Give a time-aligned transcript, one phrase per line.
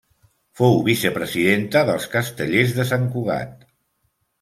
[0.61, 3.67] Fou vicepresidenta dels Castellers de Sant Cugat.